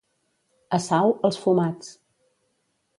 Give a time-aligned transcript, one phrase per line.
[0.77, 1.95] A Sau, els fumats.